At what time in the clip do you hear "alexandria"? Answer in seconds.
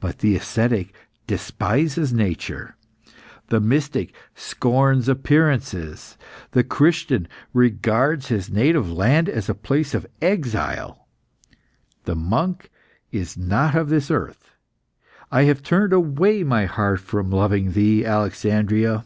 18.04-19.04